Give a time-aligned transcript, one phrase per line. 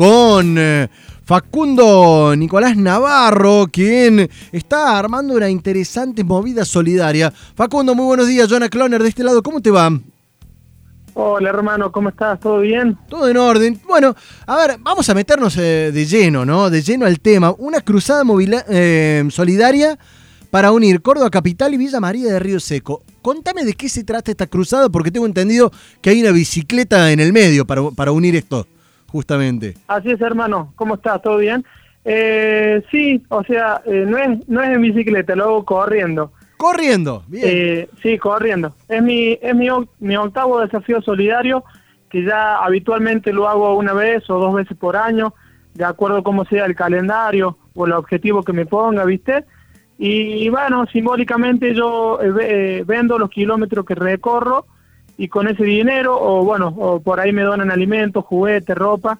[0.00, 0.88] con eh,
[1.26, 7.30] Facundo Nicolás Navarro, quien está armando una interesante movida solidaria.
[7.30, 8.48] Facundo, muy buenos días.
[8.48, 9.90] Jonah Cloner de este lado, ¿cómo te va?
[11.12, 12.40] Hola hermano, ¿cómo estás?
[12.40, 12.96] ¿Todo bien?
[13.10, 13.78] Todo en orden.
[13.86, 14.16] Bueno,
[14.46, 16.70] a ver, vamos a meternos eh, de lleno, ¿no?
[16.70, 17.54] De lleno al tema.
[17.58, 18.22] Una cruzada
[18.70, 19.98] eh, solidaria
[20.50, 23.02] para unir Córdoba Capital y Villa María de Río Seco.
[23.20, 25.70] Contame de qué se trata esta cruzada, porque tengo entendido
[26.00, 28.66] que hay una bicicleta en el medio para, unir esto,
[29.10, 29.74] justamente.
[29.88, 30.72] Así es, hermano.
[30.76, 31.20] ¿Cómo estás?
[31.22, 31.64] ¿Todo bien?
[32.04, 36.32] Eh, sí, o sea, no, es, no es en bicicleta, lo hago corriendo.
[36.56, 37.44] Corriendo, bien.
[37.46, 38.74] Eh, sí, corriendo.
[38.86, 41.64] Es mi, es mi, mi octavo desafío solidario,
[42.10, 45.32] que ya habitualmente lo hago una vez o dos veces por año,
[45.72, 49.44] de acuerdo a cómo sea el calendario o el objetivo que me ponga, ¿viste?
[49.96, 54.66] Y bueno, simbólicamente yo eh, eh, vendo los kilómetros que recorro
[55.20, 59.18] y con ese dinero, o bueno, o por ahí me donan alimentos, juguetes, ropa,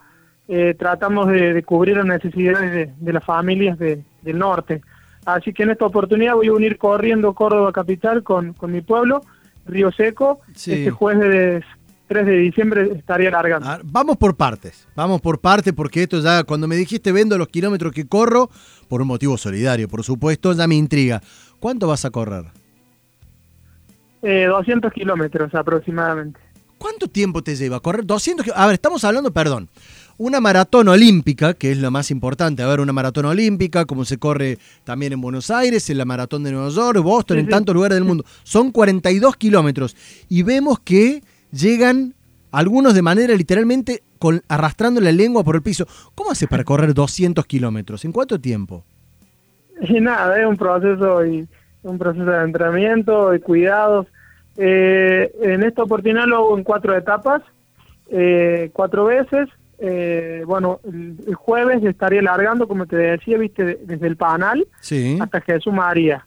[0.78, 4.80] tratamos de, cubrir las necesidades de, las familias del norte.
[5.26, 9.20] Así que en esta oportunidad voy a unir corriendo Córdoba Capital con, con mi pueblo,
[9.66, 10.40] Río Seco.
[10.56, 11.64] Este jueves
[12.08, 13.68] 3 de diciembre estaría largando.
[13.68, 17.48] Ah, vamos por partes, vamos por partes porque esto ya, cuando me dijiste vendo los
[17.48, 18.48] kilómetros que corro,
[18.88, 21.20] por un motivo solidario, por supuesto, ya me intriga.
[21.58, 22.46] ¿Cuánto vas a correr?
[24.22, 26.40] Eh, 200 kilómetros aproximadamente.
[26.78, 29.68] ¿Cuánto tiempo te lleva correr 200 A ver, estamos hablando, perdón,
[30.16, 34.18] una maratón olímpica, que es lo más importante, a ver, una maratón olímpica, como se
[34.18, 37.96] corre también en Buenos Aires, en la maratón de Nueva York, Boston, en tantos lugares
[37.96, 38.24] del mundo.
[38.42, 39.96] Son 42 kilómetros.
[40.28, 42.14] Y vemos que llegan
[42.50, 45.86] algunos de manera literalmente con, arrastrando la lengua por el piso.
[46.14, 48.04] ¿Cómo hace para correr 200 kilómetros?
[48.04, 48.84] ¿En cuánto tiempo?
[49.80, 51.48] Y nada, es un proceso y
[51.82, 54.06] un proceso de entrenamiento y cuidados.
[54.56, 57.42] Eh, en esta oportunidad lo hago en cuatro etapas,
[58.10, 59.48] eh, cuatro veces.
[59.82, 64.66] Eh, bueno, el, jueves estaría largando, como te decía, viste, desde el Panal
[65.20, 66.26] hasta Jesús María.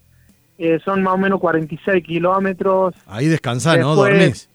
[0.57, 2.95] Eh, son más o menos 46 kilómetros.
[3.05, 3.95] Ahí descansás, ¿no?
[3.95, 4.49] Dormís.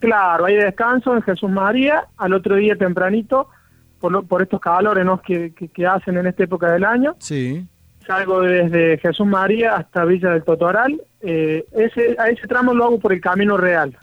[0.00, 3.48] Claro, hay descanso en Jesús María, al otro día tempranito,
[3.98, 7.16] por, por estos calores que, que, hacen en esta época del año.
[7.18, 7.66] Sí.
[8.06, 11.00] Salgo desde Jesús María hasta Villa del Totoral.
[11.20, 13.96] Eh, ese, a ese tramo lo hago por el Camino Real.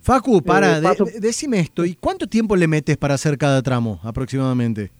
[0.00, 0.80] Facu, para,
[1.18, 4.90] decime esto, ¿y cuánto tiempo le metes para hacer cada tramo aproximadamente?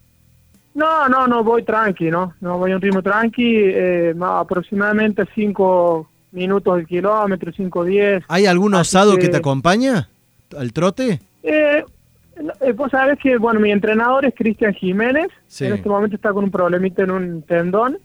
[0.73, 2.33] No, no, no, voy tranqui, ¿no?
[2.41, 8.23] No voy a un ritmo tranqui, eh, aproximadamente 5 minutos el kilómetro, 5 10.
[8.27, 9.29] ¿Hay algún osado que...
[9.29, 10.09] te acompaña
[10.57, 11.21] al trote?
[11.43, 11.85] Eh,
[12.61, 15.27] eh, vos sabés que, bueno, mi entrenador es Cristian Jiménez,
[15.59, 17.97] en este momento está con un problemita en un tendón,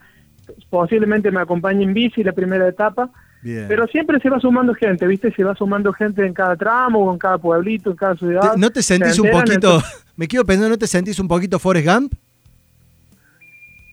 [0.69, 3.11] posiblemente me acompañe en bici la primera etapa,
[3.43, 5.33] pero siempre se va sumando gente, ¿viste?
[5.33, 8.57] Se va sumando gente en cada tramo, en cada pueblito, en cada ciudad.
[8.57, 9.83] ¿No te sentís un poquito,
[10.17, 12.13] me quiero pensar, ¿no te sentís un poquito Forrest Gump?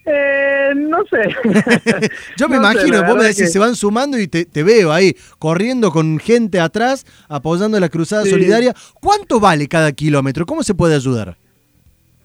[0.09, 2.09] Eh, no sé.
[2.37, 6.17] Yo me imagino, vos me decís, se van sumando y te, veo ahí, corriendo con
[6.19, 8.73] gente atrás, apoyando la cruzada solidaria.
[9.01, 10.45] ¿Cuánto vale cada kilómetro?
[10.45, 11.35] ¿Cómo se puede ayudar?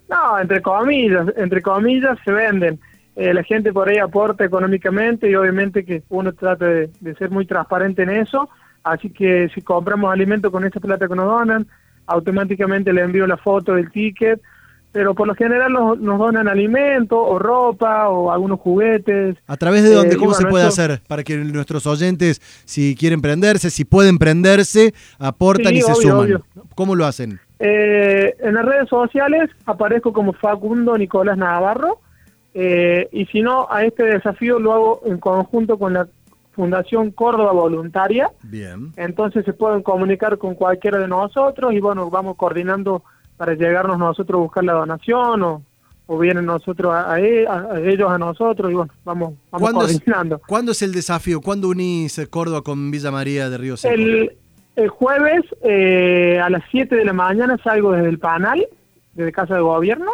[0.08, 2.78] No, entre comillas, entre comillas se venden.
[3.14, 7.44] Eh, la gente por ahí aporta económicamente y obviamente que uno trata de, ser muy
[7.44, 8.48] transparente en eso,
[8.82, 11.66] así que si compramos alimento con esa plata que nos donan,
[12.06, 14.40] automáticamente le envío la foto del ticket,
[14.92, 19.36] pero por lo general nos, donan alimento o ropa o algunos juguetes.
[19.46, 20.14] ¿A través de dónde?
[20.14, 24.94] Eh, ¿Cómo se puede hacer para que nuestros oyentes, si quieren prenderse, si pueden prenderse,
[25.18, 26.42] aportan y se suman?
[26.74, 27.40] ¿Cómo lo hacen?
[27.58, 32.00] Eh, en las redes sociales aparezco como Facundo Nicolás Navarro
[32.54, 36.08] eh, y si no, a este desafío lo hago en conjunto con la
[36.52, 38.30] Fundación Córdoba Voluntaria.
[38.42, 38.92] Bien.
[38.96, 43.02] Entonces se pueden comunicar con cualquiera de nosotros y bueno, vamos coordinando
[43.38, 45.62] para llegarnos nosotros a buscar la donación o,
[46.06, 47.46] o vienen nosotros a, e,
[47.84, 50.42] ellos a nosotros y bueno, vamos, vamos coordinando.
[50.46, 51.40] ¿Cuándo es el desafío?
[51.40, 53.94] ¿Cuándo unís Córdoba con Villa María de Río Seco?
[53.94, 54.36] El,
[54.76, 58.66] el jueves eh, a las 7 de la mañana salgo desde el Panal,
[59.14, 60.12] desde Casa de Gobierno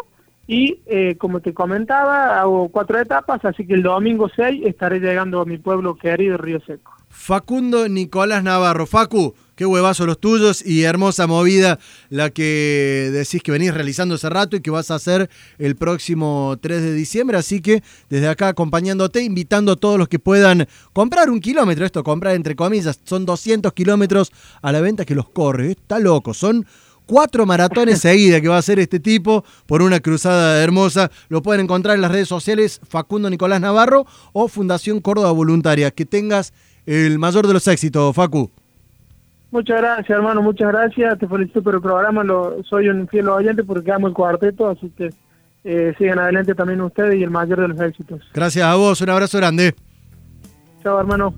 [0.48, 5.42] y eh, como te comentaba, hago cuatro etapas, así que el domingo 6 estaré llegando
[5.42, 6.90] a mi pueblo querido, Río Seco.
[7.10, 8.86] Facundo Nicolás Navarro.
[8.86, 11.78] Facu, qué huevazo los tuyos y hermosa movida
[12.08, 15.28] la que decís que venís realizando hace rato y que vas a hacer
[15.58, 17.36] el próximo 3 de diciembre.
[17.36, 22.02] Así que desde acá acompañándote, invitando a todos los que puedan comprar un kilómetro, esto
[22.02, 25.72] comprar entre comillas, son 200 kilómetros a la venta que los corre.
[25.72, 26.64] Está loco, son
[27.08, 31.10] cuatro maratones seguidas que va a hacer este tipo por una cruzada hermosa.
[31.28, 35.90] Lo pueden encontrar en las redes sociales Facundo Nicolás Navarro o Fundación Córdoba Voluntaria.
[35.90, 36.52] Que tengas
[36.86, 38.50] el mayor de los éxitos, Facu.
[39.50, 41.18] Muchas gracias, hermano, muchas gracias.
[41.18, 42.22] Te felicito por el programa.
[42.22, 45.10] Lo, soy un fiel oyente porque amo el cuarteto, así que
[45.64, 48.20] eh, sigan adelante también ustedes y el mayor de los éxitos.
[48.34, 49.74] Gracias a vos, un abrazo grande.
[50.82, 51.34] Chao, hermano.